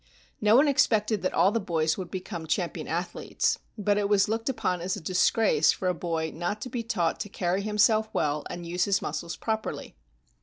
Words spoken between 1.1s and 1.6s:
that all the